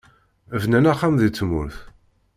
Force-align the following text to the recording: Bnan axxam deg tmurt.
Bnan 0.61 0.85
axxam 0.91 1.15
deg 1.21 1.31
tmurt. 1.33 1.77